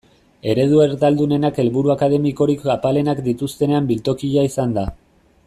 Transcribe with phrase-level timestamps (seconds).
[0.51, 4.89] Eredu erdaldunenak helburu akademikorik apalenak dituztenen biltokia izan da.